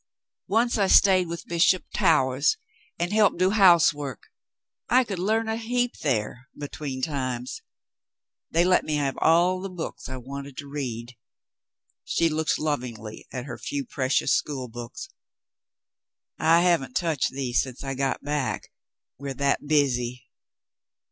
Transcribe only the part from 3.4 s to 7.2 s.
house work. I could learn a heap there— between